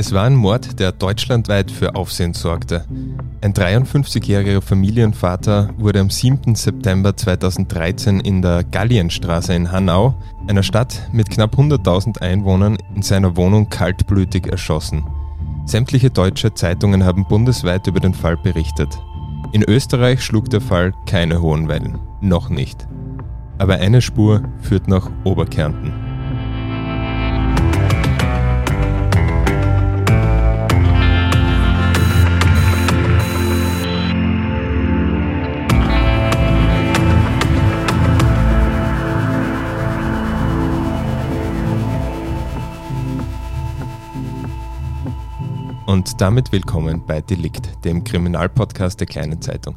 [0.00, 2.86] Es war ein Mord, der deutschlandweit für Aufsehen sorgte.
[3.42, 6.54] Ein 53-jähriger Familienvater wurde am 7.
[6.54, 10.14] September 2013 in der Gallienstraße in Hanau,
[10.48, 15.04] einer Stadt mit knapp 100.000 Einwohnern, in seiner Wohnung kaltblütig erschossen.
[15.66, 18.98] Sämtliche deutsche Zeitungen haben bundesweit über den Fall berichtet.
[19.52, 21.98] In Österreich schlug der Fall keine hohen Wellen.
[22.22, 22.88] Noch nicht.
[23.58, 26.09] Aber eine Spur führt nach Oberkärnten.
[45.90, 49.74] Und damit willkommen bei Delikt, dem Kriminalpodcast der Kleinen Zeitung.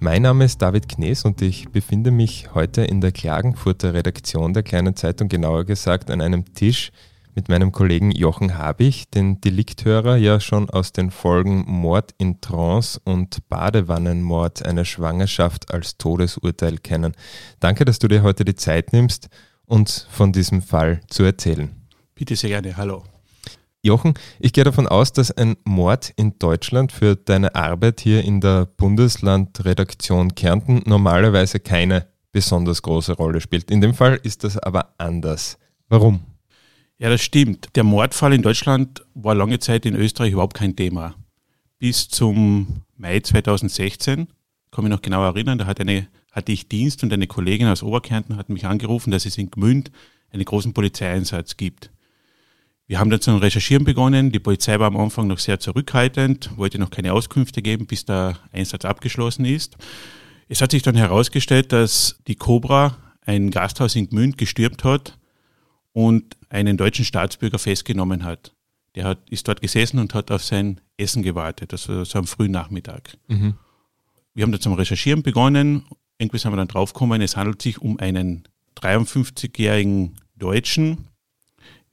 [0.00, 4.64] Mein Name ist David Knees und ich befinde mich heute in der Klagenfurter Redaktion der
[4.64, 6.90] Kleinen Zeitung, genauer gesagt an einem Tisch
[7.36, 13.00] mit meinem Kollegen Jochen Habich, den Delikthörer ja schon aus den Folgen Mord in Trance
[13.04, 17.12] und Badewannenmord, eine Schwangerschaft als Todesurteil kennen.
[17.60, 19.28] Danke, dass du dir heute die Zeit nimmst,
[19.66, 21.70] uns von diesem Fall zu erzählen.
[22.16, 23.04] Bitte sehr gerne, hallo.
[23.84, 28.40] Jochen, ich gehe davon aus, dass ein Mord in Deutschland für deine Arbeit hier in
[28.40, 33.72] der Bundeslandredaktion Kärnten normalerweise keine besonders große Rolle spielt.
[33.72, 35.58] In dem Fall ist das aber anders.
[35.88, 36.20] Warum?
[36.98, 37.70] Ja, das stimmt.
[37.74, 41.16] Der Mordfall in Deutschland war lange Zeit in Österreich überhaupt kein Thema.
[41.80, 44.28] Bis zum Mai 2016,
[44.70, 47.82] kann mich noch genau erinnern, da hatte, eine, hatte ich Dienst und eine Kollegin aus
[47.82, 49.90] Oberkärnten hat mich angerufen, dass es in Gmünd
[50.30, 51.90] einen großen Polizeieinsatz gibt.
[52.92, 54.32] Wir haben dann zu recherchieren begonnen.
[54.32, 58.36] Die Polizei war am Anfang noch sehr zurückhaltend, wollte noch keine Auskünfte geben, bis der
[58.52, 59.78] Einsatz abgeschlossen ist.
[60.50, 65.16] Es hat sich dann herausgestellt, dass die Cobra ein Gasthaus in Gmünd gestürmt hat
[65.94, 68.54] und einen deutschen Staatsbürger festgenommen hat.
[68.94, 72.52] Der hat, ist dort gesessen und hat auf sein Essen gewartet, also so am frühen
[72.52, 73.16] Nachmittag.
[73.26, 73.54] Mhm.
[74.34, 75.86] Wir haben dann zum Recherchieren begonnen.
[76.18, 81.08] Irgendwie sind wir dann draufgekommen, es handelt sich um einen 53-jährigen Deutschen,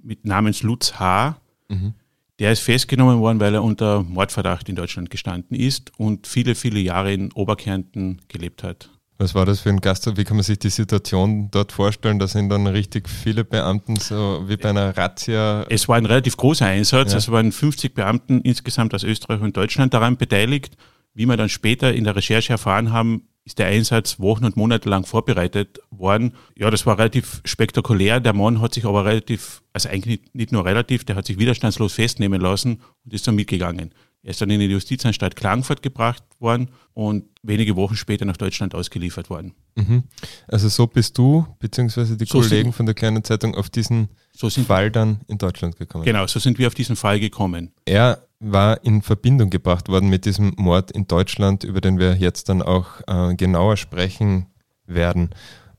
[0.01, 1.39] mit namens Lutz H.
[1.67, 1.93] Mhm.
[2.39, 6.79] Der ist festgenommen worden, weil er unter Mordverdacht in Deutschland gestanden ist und viele, viele
[6.79, 8.89] Jahre in Oberkärnten gelebt hat.
[9.21, 10.09] Was war das für ein Gast?
[10.15, 12.19] Wie kann man sich die Situation dort vorstellen?
[12.19, 15.65] Da sind dann richtig viele Beamten, so wie bei einer Razzia.
[15.69, 17.11] Es war ein relativ großer Einsatz.
[17.11, 17.17] Ja.
[17.17, 20.77] Es waren 50 Beamten insgesamt aus Österreich und Deutschland daran beteiligt.
[21.13, 24.87] Wie wir dann später in der Recherche erfahren haben, ist der Einsatz Wochen und Monate
[24.89, 26.33] lang vorbereitet worden.
[26.55, 28.19] Ja, das war relativ spektakulär.
[28.19, 31.93] Der Mann hat sich aber relativ, also eigentlich nicht nur relativ, der hat sich widerstandslos
[31.93, 33.95] festnehmen lassen und ist dann mitgegangen.
[34.29, 38.75] Er ist dann in die Justizanstalt Klagenfurt gebracht worden und wenige Wochen später nach Deutschland
[38.75, 39.55] ausgeliefert worden.
[39.73, 40.03] Mhm.
[40.47, 44.47] Also so bist du, beziehungsweise die so Kollegen von der kleinen Zeitung, auf diesen so
[44.51, 46.03] Fall dann in Deutschland gekommen.
[46.03, 47.71] Genau, so sind wir auf diesen Fall gekommen.
[47.85, 52.49] Er war in Verbindung gebracht worden mit diesem Mord in Deutschland, über den wir jetzt
[52.49, 54.45] dann auch äh, genauer sprechen
[54.85, 55.31] werden.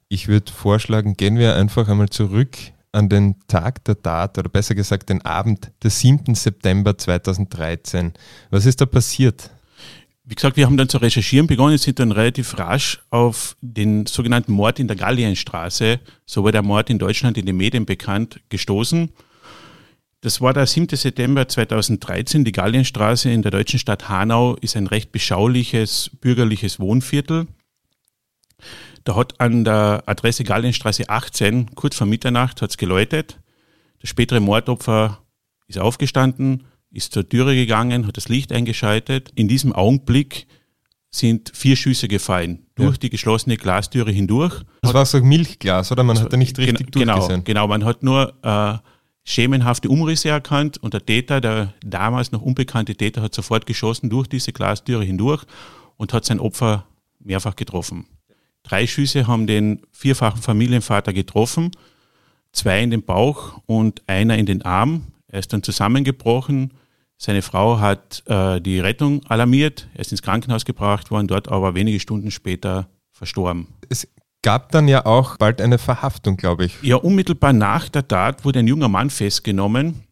[0.09, 2.57] Ich würde vorschlagen, gehen wir einfach einmal zurück
[2.93, 6.35] an den Tag der Tat oder besser gesagt den Abend des 7.
[6.35, 8.13] September 2013.
[8.51, 9.51] Was ist da passiert?
[10.25, 14.53] Wie gesagt, wir haben dann zu recherchieren begonnen, sind dann relativ rasch auf den sogenannten
[14.53, 19.11] Mord in der Gallienstraße, so war der Mord in Deutschland in den Medien bekannt, gestoßen.
[20.21, 20.95] Das war der 7.
[20.95, 22.45] September 2013.
[22.45, 27.47] Die Gallienstraße in der deutschen Stadt Hanau ist ein recht beschauliches bürgerliches Wohnviertel.
[29.05, 33.41] Da hat an der Adresse Gallienstraße 18 kurz vor Mitternacht hat's geläutet.
[34.01, 35.19] Das spätere Mordopfer
[35.67, 39.31] ist aufgestanden, ist zur Türe gegangen, hat das Licht eingeschaltet.
[39.35, 40.47] In diesem Augenblick
[41.11, 42.99] sind vier Schüsse gefallen durch ja.
[42.99, 44.63] die geschlossene Glastüre hindurch.
[44.83, 46.03] Das war so ein Milchglas, oder?
[46.03, 47.45] Man also, hat da nicht richtig genau, durchgesehen.
[47.45, 48.79] Genau, man hat nur äh,
[49.25, 54.29] schemenhafte Umrisse erkannt und der Täter, der damals noch unbekannte Täter, hat sofort geschossen durch
[54.29, 55.45] diese Glastüre hindurch
[55.97, 56.87] und hat sein Opfer
[57.19, 58.07] mehrfach getroffen.
[58.63, 61.71] Drei Schüsse haben den vierfachen Familienvater getroffen,
[62.53, 65.09] zwei in den Bauch und einer in den Arm.
[65.29, 66.75] Er ist dann zusammengebrochen.
[67.17, 69.89] Seine Frau hat äh, die Rettung alarmiert.
[69.95, 73.69] Er ist ins Krankenhaus gebracht worden, dort aber wenige Stunden später verstorben.
[73.89, 74.09] Es
[74.43, 76.83] gab dann ja auch bald eine Verhaftung, glaube ich.
[76.83, 80.05] Ja, unmittelbar nach der Tat wurde ein junger Mann festgenommen.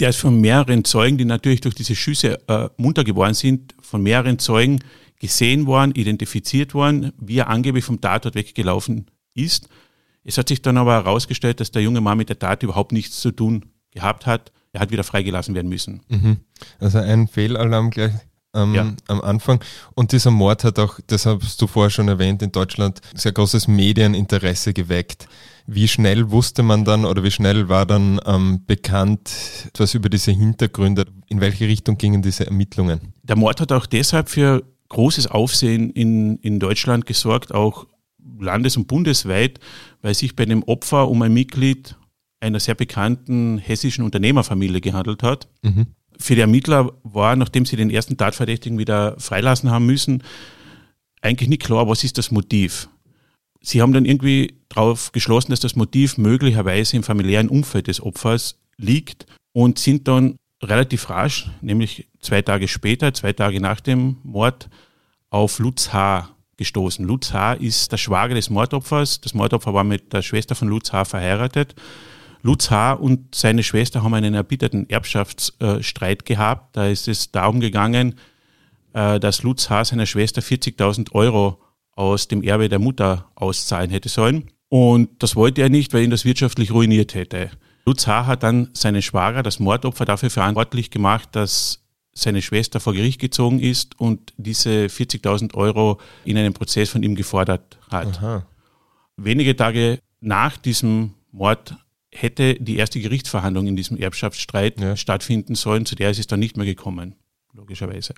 [0.00, 4.02] Der ist von mehreren Zeugen, die natürlich durch diese Schüsse äh, munter geworden sind, von
[4.02, 4.80] mehreren Zeugen
[5.24, 9.70] gesehen worden, identifiziert worden, wie er angeblich vom Tatort weggelaufen ist.
[10.22, 13.22] Es hat sich dann aber herausgestellt, dass der junge Mann mit der Tat überhaupt nichts
[13.22, 14.52] zu tun gehabt hat.
[14.74, 16.02] Er hat wieder freigelassen werden müssen.
[16.08, 16.40] Mhm.
[16.78, 18.12] Also ein Fehlalarm gleich
[18.52, 18.92] ähm, ja.
[19.08, 19.64] am Anfang.
[19.94, 23.66] Und dieser Mord hat auch, das hast du vorher schon erwähnt, in Deutschland sehr großes
[23.66, 25.26] Medieninteresse geweckt.
[25.66, 29.30] Wie schnell wusste man dann oder wie schnell war dann ähm, bekannt
[29.68, 31.06] etwas über diese Hintergründe?
[31.28, 33.14] In welche Richtung gingen diese Ermittlungen?
[33.22, 34.62] Der Mord hat auch deshalb für
[34.94, 37.86] großes Aufsehen in, in Deutschland gesorgt, auch
[38.38, 39.60] landes- und bundesweit,
[40.00, 41.96] weil sich bei dem Opfer um ein Mitglied
[42.40, 45.48] einer sehr bekannten hessischen Unternehmerfamilie gehandelt hat.
[45.62, 45.86] Mhm.
[46.18, 50.22] Für die Ermittler war, nachdem sie den ersten Tatverdächtigen wieder freilassen haben müssen,
[51.20, 52.88] eigentlich nicht klar, was ist das Motiv.
[53.60, 58.60] Sie haben dann irgendwie darauf geschlossen, dass das Motiv möglicherweise im familiären Umfeld des Opfers
[58.76, 64.68] liegt und sind dann relativ rasch, nämlich zwei Tage später, zwei Tage nach dem Mord,
[65.30, 66.28] auf Lutz H.
[66.56, 67.04] gestoßen.
[67.04, 67.54] Lutz H.
[67.54, 69.20] ist der Schwager des Mordopfers.
[69.20, 71.04] Das Mordopfer war mit der Schwester von Lutz H.
[71.04, 71.74] verheiratet.
[72.42, 72.92] Lutz H.
[72.92, 76.76] und seine Schwester haben einen erbitterten Erbschaftsstreit gehabt.
[76.76, 78.16] Da ist es darum gegangen,
[78.92, 79.86] äh, dass Lutz H.
[79.86, 81.60] seiner Schwester 40.000 Euro
[81.92, 84.50] aus dem Erbe der Mutter auszahlen hätte sollen.
[84.68, 87.50] Und das wollte er nicht, weil ihn das wirtschaftlich ruiniert hätte.
[87.86, 88.26] Lutz H.
[88.26, 91.80] hat dann seinen Schwager, das Mordopfer, dafür verantwortlich gemacht, dass
[92.12, 97.16] seine Schwester vor Gericht gezogen ist und diese 40.000 Euro in einem Prozess von ihm
[97.16, 98.18] gefordert hat.
[98.18, 98.46] Aha.
[99.16, 101.74] Wenige Tage nach diesem Mord
[102.12, 104.96] hätte die erste Gerichtsverhandlung in diesem Erbschaftsstreit ja.
[104.96, 107.16] stattfinden sollen, zu der ist es dann nicht mehr gekommen,
[107.52, 108.14] logischerweise.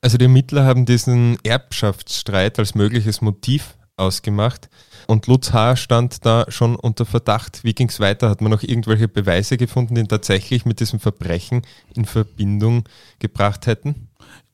[0.00, 4.68] Also die Ermittler haben diesen Erbschaftsstreit als mögliches Motiv ausgemacht
[5.06, 5.76] und Lutz H.
[5.76, 7.64] stand da schon unter Verdacht.
[7.64, 8.28] Wie ging es weiter?
[8.28, 11.62] Hat man noch irgendwelche Beweise gefunden, die ihn tatsächlich mit diesem Verbrechen
[11.94, 12.84] in Verbindung
[13.18, 14.08] gebracht hätten?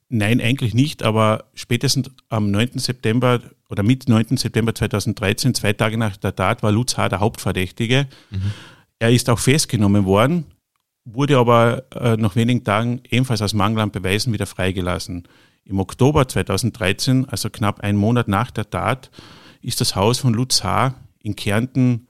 [0.09, 2.79] Nein, eigentlich nicht, aber spätestens am 9.
[2.79, 3.41] September
[3.71, 4.37] oder mit 9.
[4.37, 7.09] September 2013, zwei Tage nach der Tat, war Lutz H.
[7.09, 8.07] der Hauptverdächtige.
[8.31, 8.53] Mhm.
[8.99, 10.45] Er ist auch festgenommen worden,
[11.07, 15.27] wurde aber äh, nach wenigen Tagen ebenfalls aus Mangel an Beweisen wieder freigelassen.
[15.65, 19.11] Im Oktober 2013, also knapp einen Monat nach der Tat,
[19.61, 20.95] ist das Haus von Lutz H.
[21.21, 22.09] in Kärnten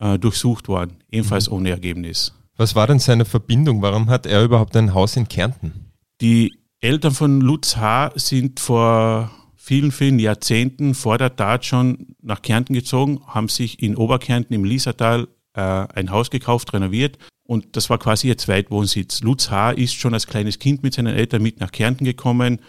[0.00, 1.56] äh, durchsucht worden, ebenfalls mhm.
[1.56, 2.32] ohne Ergebnis.
[2.56, 3.82] Was war denn seine Verbindung?
[3.82, 5.92] Warum hat er überhaupt ein Haus in Kärnten?
[6.22, 8.12] Die Eltern von Lutz H.
[8.14, 13.96] sind vor vielen, vielen Jahrzehnten vor der Tat schon nach Kärnten gezogen, haben sich in
[13.96, 19.22] Oberkärnten im Liesertal äh, ein Haus gekauft, renoviert und das war quasi ihr Zweitwohnsitz.
[19.22, 19.72] Lutz H.
[19.72, 22.60] ist schon als kleines Kind mit seinen Eltern mit nach Kärnten gekommen.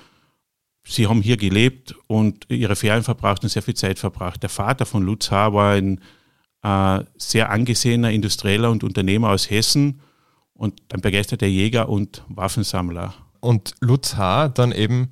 [0.87, 4.41] Sie haben hier gelebt und ihre Ferien verbracht und sehr viel Zeit verbracht.
[4.41, 5.53] Der Vater von Lutz H.
[5.53, 5.99] war ein
[6.63, 10.01] äh, sehr angesehener Industrieller und Unternehmer aus Hessen
[10.53, 13.13] und ein begeisterter Jäger und Waffensammler.
[13.39, 14.49] Und Lutz H.
[14.49, 15.09] dann eben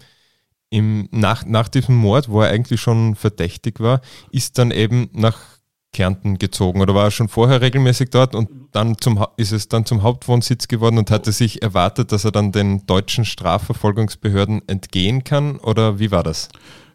[0.69, 4.01] im, nach, nach diesem Mord, wo er eigentlich schon verdächtig war,
[4.31, 5.54] ist dann eben nach
[5.95, 9.85] Kärnten gezogen oder war er schon vorher regelmäßig dort und dann zum, ist es dann
[9.85, 15.55] zum Hauptwohnsitz geworden und hatte sich erwartet, dass er dann den deutschen Strafverfolgungsbehörden entgehen kann
[15.55, 16.49] oder wie war das?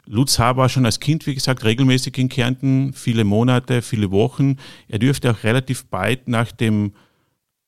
[0.05, 0.57] Lutz H.
[0.57, 4.57] war schon als Kind, wie gesagt, regelmäßig in Kärnten, viele Monate, viele Wochen.
[4.87, 6.93] Er dürfte auch relativ bald nach dem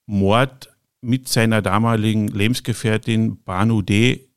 [0.04, 0.68] Mord
[1.00, 4.28] mit seiner damaligen Lebensgefährtin Banu D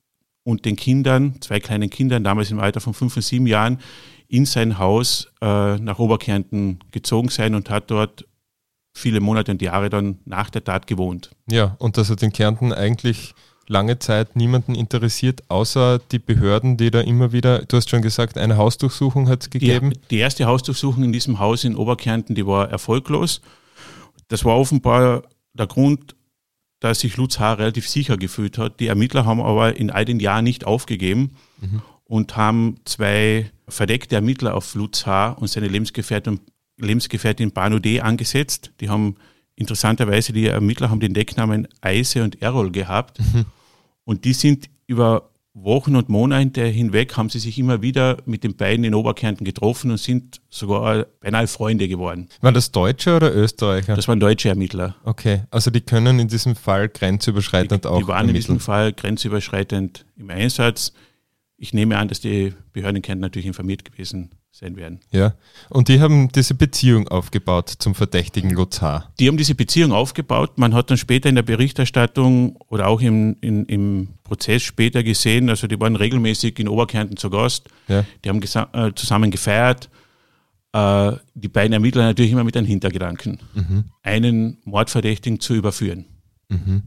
[0.44, 3.80] und den Kindern, zwei kleinen Kindern, damals im Alter von fünf und sieben Jahren,
[4.28, 8.26] in sein Haus äh, nach Oberkärnten gezogen sein und hat dort
[8.94, 11.30] viele Monate und Jahre dann nach der Tat gewohnt.
[11.50, 13.34] Ja, und das hat in Kärnten eigentlich
[13.68, 18.38] lange Zeit niemanden interessiert, außer die Behörden, die da immer wieder, du hast schon gesagt,
[18.38, 19.90] eine Hausdurchsuchung hat es gegeben.
[19.90, 23.40] Die, die erste Hausdurchsuchung in diesem Haus in Oberkärnten, die war erfolglos.
[24.28, 26.14] Das war offenbar der Grund,
[26.80, 27.54] dass sich Lutz H.
[27.54, 28.80] relativ sicher gefühlt hat.
[28.80, 31.82] Die Ermittler haben aber in all den Jahren nicht aufgegeben mhm.
[32.06, 35.30] Und haben zwei verdeckte Ermittler auf Lutz H.
[35.32, 36.40] und seine Lebensgefährtin,
[36.78, 38.00] Lebensgefährtin Banu D.
[38.00, 38.72] angesetzt.
[38.80, 39.16] Die haben
[39.56, 43.18] interessanterweise, die Ermittler haben den Decknamen Eise und Errol gehabt.
[43.18, 43.46] Mhm.
[44.04, 48.56] Und die sind über Wochen und Monate hinweg haben sie sich immer wieder mit den
[48.56, 52.28] beiden in Oberkärnten getroffen und sind sogar beinahe Freunde geworden.
[52.42, 53.96] Waren das Deutsche oder Österreicher?
[53.96, 54.96] Das waren deutsche Ermittler.
[55.04, 57.98] Okay, also die können in diesem Fall grenzüberschreitend die, auch.
[57.98, 58.36] Die waren ermitteln.
[58.36, 60.92] in diesem Fall grenzüberschreitend im Einsatz.
[61.58, 65.00] Ich nehme an, dass die Behörden in Kärnten natürlich informiert gewesen sein werden.
[65.10, 65.34] Ja,
[65.68, 69.12] und die haben diese Beziehung aufgebaut zum verdächtigen H.
[69.18, 70.58] Die haben diese Beziehung aufgebaut.
[70.58, 75.50] Man hat dann später in der Berichterstattung oder auch im, in, im Prozess später gesehen,
[75.50, 77.68] also die waren regelmäßig in Oberkärnten zu Gast.
[77.88, 78.04] Ja.
[78.24, 79.90] Die haben äh, zusammen gefeiert.
[80.72, 83.84] Äh, die beiden Ermittler natürlich immer mit einem Hintergedanken, mhm.
[84.02, 86.06] einen Mordverdächtigen zu überführen.
[86.48, 86.82] Mhm.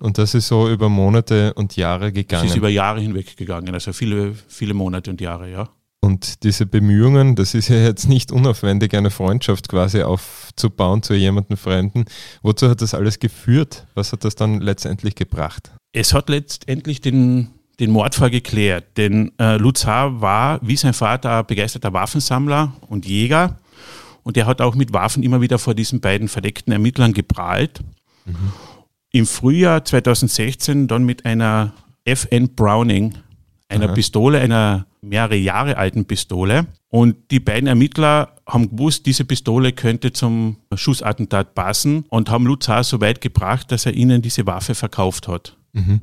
[0.00, 2.44] Und das ist so über Monate und Jahre gegangen.
[2.44, 5.68] Das ist über Jahre hinweg gegangen, also viele, viele Monate und Jahre, ja.
[6.02, 11.58] Und diese Bemühungen, das ist ja jetzt nicht unaufwendig, eine Freundschaft quasi aufzubauen zu jemandem
[11.58, 12.06] Fremden.
[12.42, 13.86] Wozu hat das alles geführt?
[13.94, 15.70] Was hat das dann letztendlich gebracht?
[15.92, 18.96] Es hat letztendlich den, den Mordfall geklärt.
[18.96, 20.22] Denn äh, Lutz H.
[20.22, 23.58] war, wie sein Vater, begeisterter Waffensammler und Jäger.
[24.22, 27.80] Und er hat auch mit Waffen immer wieder vor diesen beiden verdeckten Ermittlern geprahlt.
[28.24, 28.52] Mhm.
[29.12, 31.72] Im Frühjahr 2016 dann mit einer
[32.04, 33.14] FN Browning,
[33.68, 33.94] einer Aha.
[33.94, 36.66] Pistole, einer mehrere Jahre alten Pistole.
[36.88, 42.82] Und die beiden Ermittler haben gewusst, diese Pistole könnte zum Schussattentat passen und haben H.
[42.82, 45.56] so weit gebracht, dass er ihnen diese Waffe verkauft hat.
[45.72, 46.00] Mhm.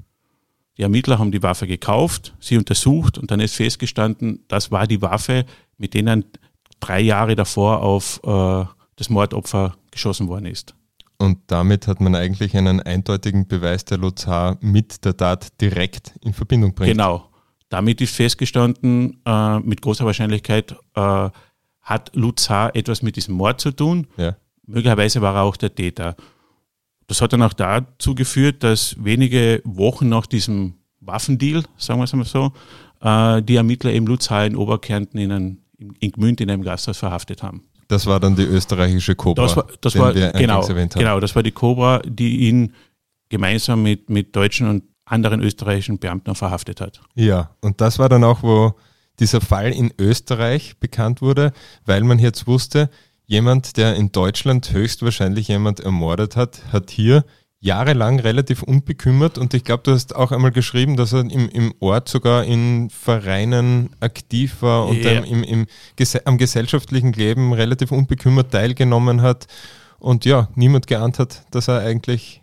[0.78, 5.02] Die Ermittler haben die Waffe gekauft, sie untersucht und dann ist festgestanden, das war die
[5.02, 5.46] Waffe,
[5.78, 6.26] mit denen
[6.80, 10.76] drei Jahre davor auf äh, das Mordopfer geschossen worden ist.
[11.18, 14.58] Und damit hat man eigentlich einen eindeutigen Beweis, der H.
[14.62, 16.92] mit der Tat direkt in Verbindung bringt.
[16.92, 17.30] Genau.
[17.70, 21.30] Damit ist festgestanden, äh, mit großer Wahrscheinlichkeit äh,
[21.82, 22.70] hat H.
[22.70, 24.08] etwas mit diesem Mord zu tun.
[24.18, 24.36] Ja.
[24.66, 26.16] Möglicherweise war er auch der Täter.
[27.08, 32.14] Das hat dann auch dazu geführt, dass wenige Wochen nach diesem Waffendeal, sagen wir es
[32.14, 32.52] mal so,
[33.02, 34.46] äh, die Ermittler eben H.
[34.46, 35.58] in Oberkärnten in, ein,
[36.00, 37.64] in Gmünd in einem Gasthaus verhaftet haben.
[37.88, 39.44] Das war dann die österreichische Cobra.
[39.44, 42.74] Das war, das war genau, genau, das war die Cobra, die ihn
[43.30, 47.02] gemeinsam mit, mit deutschen und anderen österreichischen Beamten verhaftet hat.
[47.16, 48.76] Ja, und das war dann auch, wo
[49.20, 51.54] dieser Fall in Österreich bekannt wurde,
[51.86, 52.90] weil man jetzt wusste,
[53.26, 57.26] jemand, der in Deutschland höchstwahrscheinlich jemand ermordet hat, hat hier
[57.60, 61.74] jahrelang relativ unbekümmert und ich glaube, du hast auch einmal geschrieben, dass er im, im
[61.80, 65.24] Ort sogar in Vereinen aktiv war und ja.
[65.24, 65.66] im, im,
[66.26, 69.48] am gesellschaftlichen Leben relativ unbekümmert teilgenommen hat
[70.00, 72.42] und ja, niemand geahnt hat, dass er eigentlich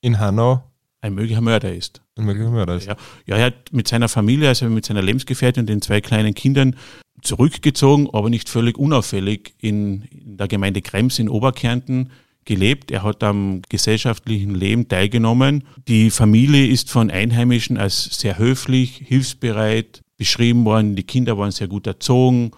[0.00, 0.64] in Hanau
[1.00, 2.02] ein möglicher Mörder ist.
[2.16, 2.86] Ein möglicher Mörder ist.
[2.86, 6.34] Ja, ja er hat mit seiner Familie, also mit seiner Lebensgefährtin und den zwei kleinen
[6.34, 6.76] Kindern
[7.22, 12.10] zurückgezogen, aber nicht völlig unauffällig in, in der Gemeinde Krems in Oberkärnten
[12.44, 12.90] gelebt.
[12.90, 15.64] Er hat am gesellschaftlichen Leben teilgenommen.
[15.88, 20.96] Die Familie ist von Einheimischen als sehr höflich, hilfsbereit beschrieben worden.
[20.96, 22.52] Die Kinder waren sehr gut erzogen.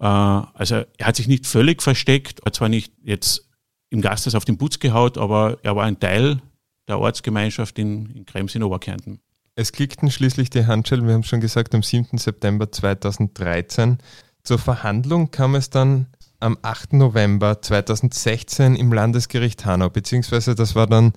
[0.00, 3.48] Äh, also er hat sich nicht völlig versteckt, hat zwar nicht jetzt
[3.90, 6.40] im Gasthaus auf den Putz gehaut, aber er war ein Teil
[6.88, 9.20] der Ortsgemeinschaft in, in Krems in Oberkärnten.
[9.54, 12.16] Es klickten schließlich die Handschellen, wir haben schon gesagt, am 7.
[12.18, 13.98] September 2013.
[14.44, 16.06] Zur Verhandlung kam es dann
[16.40, 16.94] am 8.
[16.94, 21.12] November 2016 im Landesgericht Hanau, beziehungsweise das war dann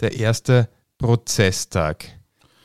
[0.00, 2.06] der erste Prozesstag.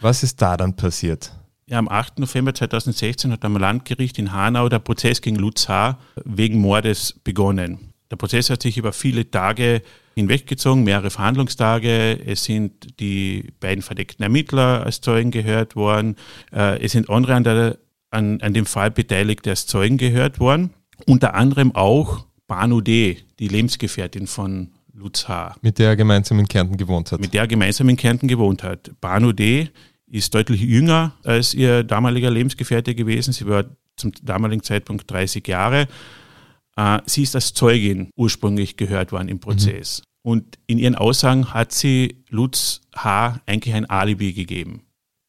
[0.02, 1.34] Was ist da dann passiert?
[1.68, 2.20] Ja, am 8.
[2.20, 6.00] November 2016 hat am Landgericht in Hanau der Prozess gegen Lutz H.
[6.26, 7.94] wegen Mordes begonnen.
[8.10, 9.84] Der Prozess hat sich über viele Tage
[10.16, 12.20] hinweggezogen, mehrere Verhandlungstage.
[12.26, 16.16] Es sind die beiden verdeckten Ermittler als Zeugen gehört worden.
[16.52, 17.78] Äh, es sind andere an, der,
[18.10, 20.74] an, an dem Fall Beteiligte als Zeugen gehört worden.
[21.06, 25.56] Unter anderem auch Banu D., die Lebensgefährtin von Lutz H.
[25.62, 27.22] Mit der er gemeinsam in Kärnten gewohnt hat.
[27.22, 28.92] Mit der er gemeinsam in Kärnten gewohnt hat.
[29.00, 29.70] Banu D.
[30.08, 33.34] ist deutlich jünger als ihr damaliger Lebensgefährte gewesen.
[33.34, 33.66] Sie war
[33.96, 35.88] zum damaligen Zeitpunkt 30 Jahre.
[36.76, 40.02] Äh, sie ist als Zeugin ursprünglich gehört worden im Prozess.
[40.02, 40.32] Mhm.
[40.32, 43.40] Und in ihren Aussagen hat sie Lutz H.
[43.46, 44.82] eigentlich ein Alibi gegeben.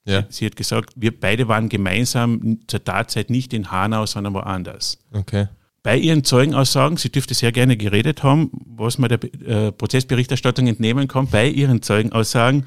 [0.04, 0.24] Ja.
[0.28, 4.98] Sie hat gesagt, wir beide waren gemeinsam zur Tatzeit nicht in Hanau, sondern woanders.
[5.12, 5.46] Okay.
[5.82, 11.08] Bei ihren Zeugenaussagen, sie dürfte sehr gerne geredet haben, was man der äh, Prozessberichterstattung entnehmen
[11.08, 12.66] kann, bei ihren Zeugenaussagen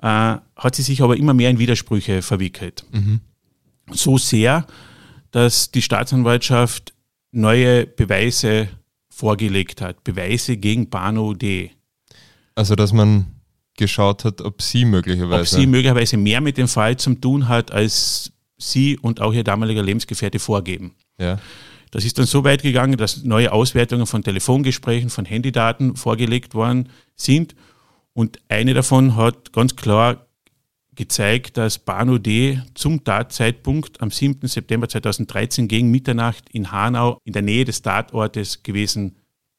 [0.00, 2.84] äh, hat sie sich aber immer mehr in Widersprüche verwickelt.
[2.92, 3.20] Mhm.
[3.90, 4.66] So sehr,
[5.32, 6.94] dass die Staatsanwaltschaft
[7.32, 8.68] neue Beweise
[9.08, 11.72] vorgelegt hat, Beweise gegen Bano D.
[12.54, 13.26] Also, dass man
[13.76, 15.40] geschaut hat, ob sie möglicherweise.
[15.40, 19.44] Ob sie möglicherweise mehr mit dem Fall zu tun hat, als sie und auch ihr
[19.44, 20.94] damaliger Lebensgefährte vorgeben.
[21.18, 21.40] Ja.
[21.94, 26.88] Das ist dann so weit gegangen, dass neue Auswertungen von Telefongesprächen, von Handydaten vorgelegt worden
[27.14, 27.54] sind.
[28.14, 30.26] Und eine davon hat ganz klar
[30.96, 32.60] gezeigt, dass Banu D.
[32.74, 34.48] zum Tatzeitpunkt am 7.
[34.48, 39.14] September 2013 gegen Mitternacht in Hanau in der Nähe des Tatortes gewesen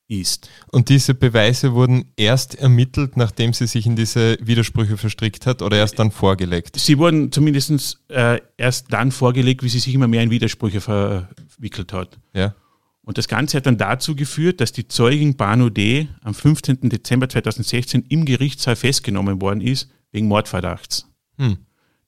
[0.07, 0.49] ist.
[0.71, 5.77] Und diese Beweise wurden erst ermittelt, nachdem sie sich in diese Widersprüche verstrickt hat oder
[5.77, 6.79] erst dann vorgelegt?
[6.79, 11.93] Sie wurden zumindest äh, erst dann vorgelegt, wie sie sich immer mehr in Widersprüche verwickelt
[11.93, 12.19] hat.
[12.33, 12.55] Ja.
[13.01, 16.07] Und das Ganze hat dann dazu geführt, dass die Zeugin Banu D.
[16.23, 16.89] am 15.
[16.89, 21.07] Dezember 2016 im Gerichtssaal festgenommen worden ist, wegen Mordverdachts.
[21.37, 21.57] Hm.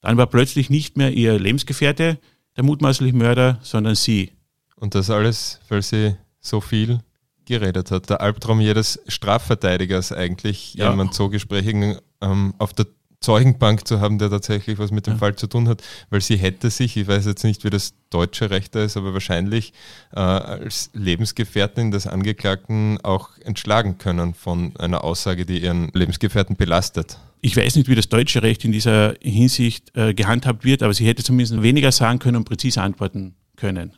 [0.02, 2.20] Dann war plötzlich nicht mehr ihr Lebensgefährte
[2.56, 4.32] der mutmaßliche Mörder, sondern sie.
[4.76, 7.00] Und das alles, weil sie so viel
[7.48, 8.10] geredet hat.
[8.10, 10.92] Der Albtraum jedes Strafverteidigers eigentlich, ja.
[10.92, 12.86] jemand so Gespräche ähm, auf der
[13.20, 15.20] Zeugenbank zu haben, der tatsächlich was mit dem ja.
[15.20, 18.52] Fall zu tun hat, weil sie hätte sich, ich weiß jetzt nicht, wie das deutsche
[18.52, 19.74] Recht da ist, aber wahrscheinlich
[20.16, 27.18] äh, als Lebensgefährtin des Angeklagten auch entschlagen können von einer Aussage, die ihren Lebensgefährten belastet.
[27.42, 31.08] Ich weiß nicht, wie das deutsche Recht in dieser Hinsicht äh, gehandhabt wird, aber sie
[31.08, 33.94] hätte zumindest weniger sagen können und präzise antworten können.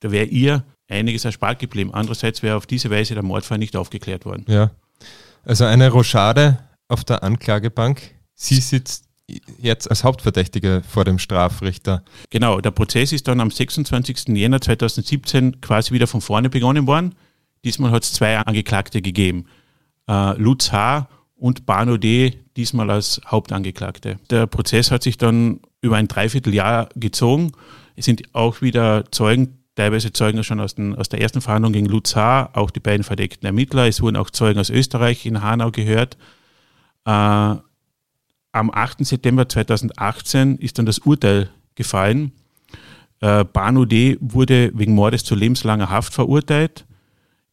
[0.00, 1.92] Da wäre ihr einiges erspart geblieben.
[1.92, 4.44] Andererseits wäre auf diese Weise der Mordfall nicht aufgeklärt worden.
[4.48, 4.70] Ja.
[5.44, 6.58] Also eine Rochade
[6.88, 8.00] auf der Anklagebank.
[8.34, 9.04] Sie sitzt
[9.58, 12.04] jetzt als Hauptverdächtige vor dem Strafrichter.
[12.30, 14.28] Genau, der Prozess ist dann am 26.
[14.28, 17.14] Jänner 2017 quasi wieder von vorne begonnen worden.
[17.64, 19.46] Diesmal hat es zwei Angeklagte gegeben.
[20.08, 21.08] Äh, Lutz H.
[21.36, 22.38] und Bano D.
[22.56, 24.18] diesmal als Hauptangeklagte.
[24.30, 27.52] Der Prozess hat sich dann über ein Dreivierteljahr gezogen.
[27.96, 31.90] Es sind auch wieder Zeugen teilweise Zeugen schon aus, den, aus der ersten Verhandlung gegen
[31.92, 33.88] H., auch die beiden verdeckten Ermittler.
[33.88, 36.16] Es wurden auch Zeugen aus Österreich in Hanau gehört.
[37.04, 39.04] Äh, am 8.
[39.04, 42.32] September 2018 ist dann das Urteil gefallen.
[43.20, 44.18] Äh, Banu D.
[44.20, 46.84] wurde wegen Mordes zu lebenslanger Haft verurteilt.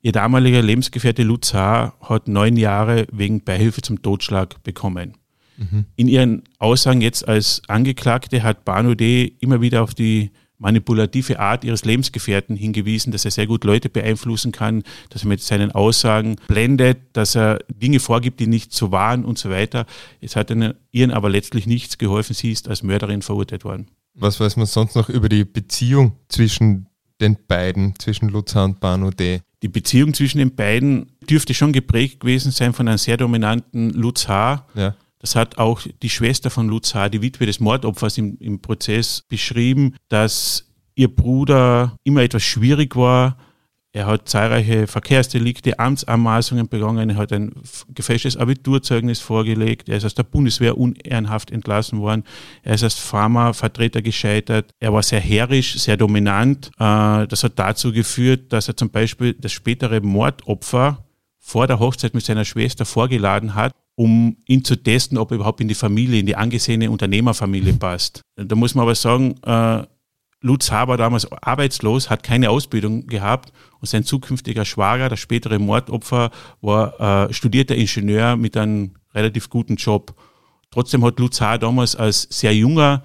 [0.01, 1.93] Ihr damaliger Lebensgefährte Lutz H.
[2.01, 5.15] hat neun Jahre wegen Beihilfe zum Totschlag bekommen.
[5.57, 5.85] Mhm.
[5.95, 9.33] In ihren Aussagen jetzt als Angeklagte hat Banu D.
[9.39, 14.51] immer wieder auf die manipulative Art ihres Lebensgefährten hingewiesen, dass er sehr gut Leute beeinflussen
[14.51, 19.25] kann, dass er mit seinen Aussagen blendet, dass er Dinge vorgibt, die nicht so waren
[19.25, 19.85] und so weiter.
[20.21, 20.51] Es hat
[20.91, 22.33] ihren aber letztlich nichts geholfen.
[22.35, 23.87] Sie ist als Mörderin verurteilt worden.
[24.13, 26.87] Was weiß man sonst noch über die Beziehung zwischen
[27.21, 29.41] den beiden, zwischen Luther und Banu D?
[29.61, 34.27] Die Beziehung zwischen den beiden dürfte schon geprägt gewesen sein von einem sehr dominanten Lutz
[34.27, 38.37] H., ja das hat auch die Schwester von Lutz H., die Witwe des Mordopfers im,
[38.39, 43.37] im Prozess beschrieben, dass ihr Bruder immer etwas schwierig war.
[43.91, 47.51] Er hat zahlreiche Verkehrsdelikte, Amtsanmaßungen begangen, er hat ein
[47.89, 52.23] gefälschtes Abiturzeugnis vorgelegt, er ist aus der Bundeswehr unehrenhaft entlassen worden,
[52.61, 56.67] er ist als Pharmavertreter gescheitert, er war sehr herrisch, sehr dominant.
[56.77, 61.03] Äh, das hat dazu geführt, dass er zum Beispiel das spätere Mordopfer
[61.39, 65.59] vor der Hochzeit mit seiner Schwester vorgeladen hat um ihn zu testen, ob er überhaupt
[65.59, 68.21] in die Familie, in die angesehene Unternehmerfamilie passt.
[68.37, 69.83] Da muss man aber sagen, äh,
[70.39, 70.87] Lutz H.
[70.87, 73.51] war damals arbeitslos, hat keine Ausbildung gehabt
[73.81, 79.75] und sein zukünftiger Schwager, das spätere Mordopfer, war äh, studierter Ingenieur mit einem relativ guten
[79.75, 80.15] Job.
[80.71, 81.57] Trotzdem hat Lutz H.
[81.57, 83.03] damals als sehr junger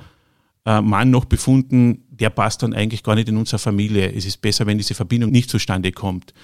[0.65, 4.13] äh, Mann noch befunden, der passt dann eigentlich gar nicht in unsere Familie.
[4.13, 6.35] Es ist besser, wenn diese Verbindung nicht zustande kommt.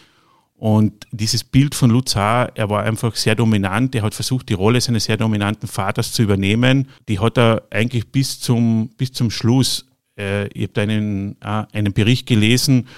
[0.60, 3.94] Und dieses Bild von Lutz H., er war einfach sehr dominant.
[3.94, 6.86] Er hat versucht, die Rolle seines sehr dominanten Vaters zu übernehmen.
[7.08, 9.86] Die hat er eigentlich bis zum, bis zum Schluss.
[10.18, 12.88] Äh, ich habe einen, äh, einen Bericht gelesen,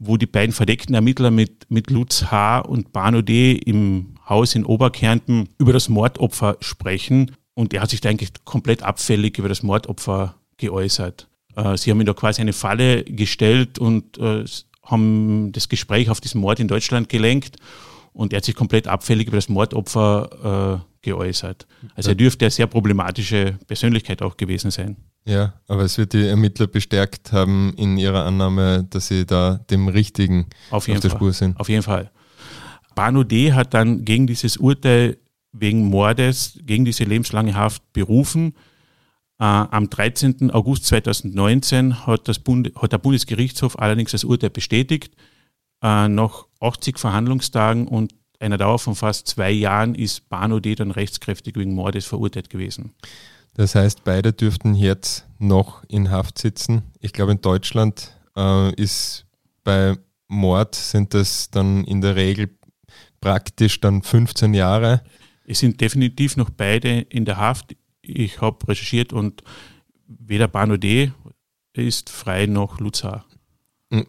[0.00, 2.58] wo die beiden verdeckten Ermittler mit, mit Lutz H.
[2.58, 3.52] und Bano D.
[3.52, 7.36] im Haus in Oberkärnten über das Mordopfer sprechen.
[7.54, 11.28] Und er hat sich da eigentlich komplett abfällig über das Mordopfer geäußert.
[11.54, 14.44] Äh, sie haben ihm da quasi eine Falle gestellt und äh,
[14.82, 17.56] haben das Gespräch auf diesen Mord in Deutschland gelenkt
[18.12, 21.66] und er hat sich komplett abfällig über das Mordopfer äh, geäußert.
[21.94, 24.96] Also er dürfte eine sehr problematische Persönlichkeit auch gewesen sein.
[25.24, 29.88] Ja, aber es wird die Ermittler bestärkt haben in ihrer Annahme, dass sie da dem
[29.88, 31.10] Richtigen auf, auf der Fall.
[31.10, 31.58] Spur sind.
[31.60, 32.10] Auf jeden Fall.
[32.94, 33.52] Banu D.
[33.52, 35.16] hat dann gegen dieses Urteil
[35.52, 38.54] wegen Mordes, gegen diese lebenslange Haft berufen.
[39.42, 40.52] Äh, am 13.
[40.52, 45.16] August 2019 hat, das Bund, hat der Bundesgerichtshof allerdings das Urteil bestätigt.
[45.82, 50.76] Äh, nach 80 Verhandlungstagen und einer Dauer von fast zwei Jahren ist Bano D.
[50.76, 52.94] dann rechtskräftig wegen Mordes verurteilt gewesen.
[53.54, 56.82] Das heißt, beide dürften jetzt noch in Haft sitzen.
[57.00, 59.26] Ich glaube, in Deutschland äh, ist
[59.64, 59.96] bei
[60.28, 62.48] Mord sind das dann in der Regel
[63.20, 65.02] praktisch dann 15 Jahre.
[65.44, 69.42] Es sind definitiv noch beide in der Haft ich habe recherchiert und
[70.06, 71.12] weder Bano D
[71.74, 73.24] ist frei noch Luzar.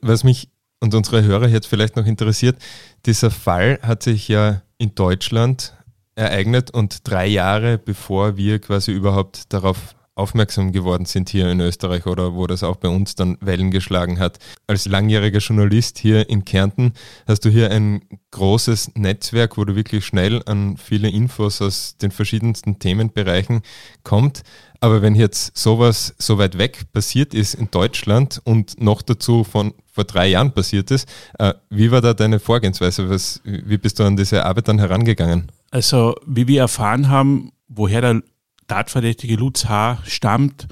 [0.02, 2.58] Was mich und unsere Hörer jetzt vielleicht noch interessiert,
[3.06, 5.74] dieser Fall hat sich ja in Deutschland
[6.16, 12.06] ereignet und drei Jahre bevor wir quasi überhaupt darauf aufmerksam geworden sind hier in Österreich
[12.06, 14.38] oder wo das auch bei uns dann Wellen geschlagen hat.
[14.68, 16.94] Als langjähriger Journalist hier in Kärnten
[17.28, 22.12] hast du hier ein großes Netzwerk, wo du wirklich schnell an viele Infos aus den
[22.12, 23.62] verschiedensten Themenbereichen
[24.04, 24.44] kommt.
[24.80, 29.74] Aber wenn jetzt sowas so weit weg passiert ist in Deutschland und noch dazu von
[29.92, 31.08] vor drei Jahren passiert ist,
[31.40, 33.10] äh, wie war da deine Vorgehensweise?
[33.10, 35.52] Was, wie bist du an diese Arbeit dann herangegangen?
[35.72, 38.24] Also, wie wir erfahren haben, woher der
[38.68, 40.00] Tatverdächtige Lutz H.
[40.06, 40.68] stammt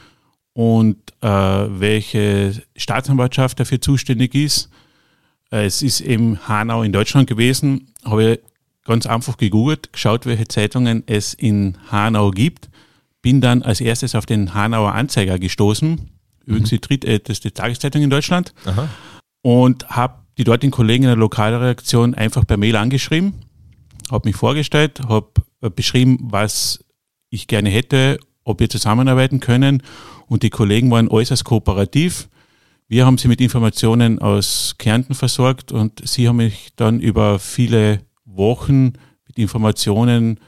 [0.54, 4.70] und äh, welche Staatsanwaltschaft dafür zuständig ist.
[5.52, 7.88] Äh, es ist eben Hanau in Deutschland gewesen.
[8.04, 8.40] Habe
[8.84, 12.70] ganz einfach gegoogelt, geschaut, welche Zeitungen es in Hanau gibt.
[13.22, 16.10] Bin dann als erstes auf den Hanauer Anzeiger gestoßen.
[16.46, 16.76] Übrigens mhm.
[16.76, 18.54] die drittälteste Tageszeitung in Deutschland.
[18.66, 18.90] Aha.
[19.44, 23.34] Und habe die dortigen Kollegen in der Lokalreaktion einfach per Mail angeschrieben,
[24.10, 25.30] habe mich vorgestellt, habe
[25.76, 26.84] beschrieben, was
[27.32, 29.82] ich gerne hätte, ob wir zusammenarbeiten können.
[30.28, 32.30] Und die Kollegen waren äußerst kooperativ.
[32.88, 38.02] Wir haben sie mit Informationen aus Kärnten versorgt und sie haben mich dann über viele
[38.26, 38.94] Wochen
[39.28, 40.39] mit Informationen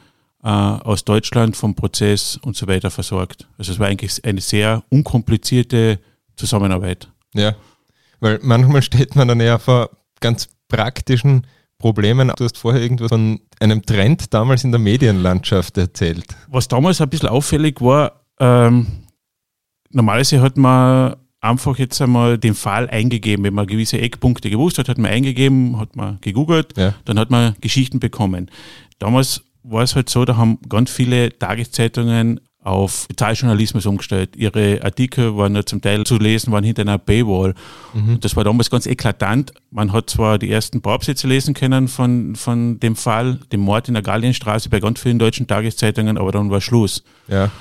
[0.43, 3.47] äh, aus Deutschland vom Prozess und so weiter versorgt.
[3.57, 5.99] Also es war eigentlich eine sehr unkomplizierte
[6.35, 7.09] Zusammenarbeit.
[7.33, 7.55] Ja,
[8.19, 11.47] weil manchmal steht man dann ja vor ganz praktischen
[11.83, 12.31] Problemen.
[12.37, 16.23] Du hast vorher irgendwas von einem Trend damals in der Medienlandschaft erzählt.
[16.47, 18.87] Was damals ein bisschen auffällig war, ähm,
[19.89, 23.43] normalerweise hat man einfach jetzt einmal den Fall eingegeben.
[23.43, 26.93] Wenn man gewisse Eckpunkte gewusst hat, hat man eingegeben, hat man gegoogelt, ja.
[27.03, 28.49] dann hat man Geschichten bekommen.
[28.99, 34.35] Damals war es halt so, da haben ganz viele Tageszeitungen auf Bezahljournalismus umgestellt.
[34.35, 37.53] Ihre Artikel waren ja zum Teil zu lesen, waren hinter einer Paywall.
[37.93, 38.19] Mhm.
[38.21, 39.53] Das war damals ganz eklatant.
[39.69, 43.95] Man hat zwar die ersten Bauabsätze lesen können von, von dem Fall, dem Mord in
[43.95, 47.03] der Gallienstraße bei ganz vielen deutschen Tageszeitungen, aber dann war Schluss.
[47.27, 47.51] Ja.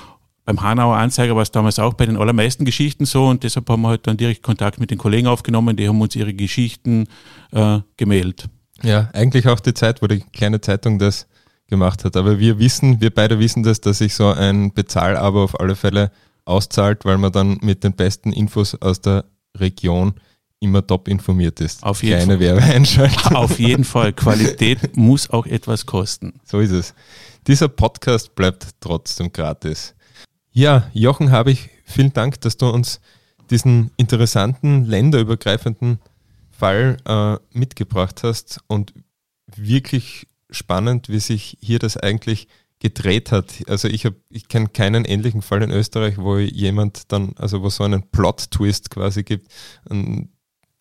[0.45, 3.81] Beim Hanauer Anzeiger war es damals auch bei den allermeisten Geschichten so und deshalb haben
[3.81, 7.07] wir halt dann direkt Kontakt mit den Kollegen aufgenommen, die haben uns ihre Geschichten
[7.51, 8.49] äh, gemeldet.
[8.81, 11.27] Ja, eigentlich auch die Zeit, wo die kleine Zeitung das
[11.73, 12.15] gemacht hat.
[12.15, 16.11] Aber wir wissen, wir beide wissen das, dass sich so ein Bezahlabo auf alle Fälle
[16.45, 19.25] auszahlt, weil man dann mit den besten Infos aus der
[19.57, 20.13] Region
[20.59, 21.81] immer top informiert ist.
[21.83, 22.39] Auf jeden Keine Fall.
[22.39, 23.35] Werbeeinschaltung.
[23.35, 24.13] Auf jeden Fall.
[24.13, 26.33] Qualität muss auch etwas kosten.
[26.45, 26.93] So ist es.
[27.47, 29.95] Dieser Podcast bleibt trotzdem gratis.
[30.51, 33.01] Ja, Jochen habe ich, vielen Dank, dass du uns
[33.49, 35.99] diesen interessanten, länderübergreifenden
[36.51, 38.93] Fall äh, mitgebracht hast und
[39.55, 42.47] wirklich spannend, wie sich hier das eigentlich
[42.79, 43.53] gedreht hat.
[43.67, 47.69] Also ich habe, ich kenne keinen ähnlichen Fall in Österreich, wo jemand dann, also wo
[47.69, 49.47] so einen Plot-Twist quasi gibt,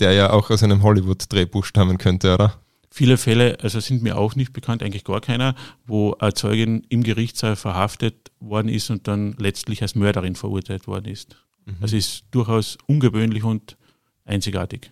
[0.00, 2.61] der ja auch aus einem Hollywood-Drehbuch stammen könnte, oder?
[2.90, 5.54] Viele Fälle, also sind mir auch nicht bekannt, eigentlich gar keiner,
[5.87, 11.06] wo eine Zeugin im Gerichtssaal verhaftet worden ist und dann letztlich als Mörderin verurteilt worden
[11.06, 11.37] ist.
[11.64, 11.76] Mhm.
[11.80, 13.76] Das ist durchaus ungewöhnlich und
[14.24, 14.90] einzigartig.